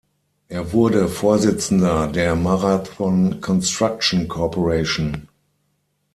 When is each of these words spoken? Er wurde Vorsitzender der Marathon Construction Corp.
Er 0.47 0.73
wurde 0.73 1.07
Vorsitzender 1.07 2.07
der 2.07 2.35
Marathon 2.35 3.39
Construction 3.39 4.27
Corp. 4.27 4.57